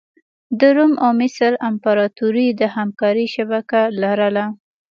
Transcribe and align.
د 0.59 0.61
روم 0.75 0.93
او 1.03 1.11
مصر 1.21 1.51
امپراتوري 1.69 2.47
د 2.59 2.61
همکارۍ 2.75 3.25
شبکه 3.35 3.81
لرله. 4.01 4.45